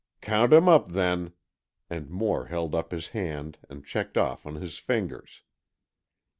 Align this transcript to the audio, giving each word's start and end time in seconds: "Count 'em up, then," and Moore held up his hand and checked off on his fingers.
"Count 0.21 0.51
'em 0.51 0.67
up, 0.67 0.87
then," 0.93 1.33
and 1.87 2.09
Moore 2.09 2.47
held 2.47 2.73
up 2.73 2.89
his 2.89 3.09
hand 3.09 3.59
and 3.69 3.85
checked 3.85 4.17
off 4.17 4.47
on 4.47 4.55
his 4.55 4.79
fingers. 4.79 5.43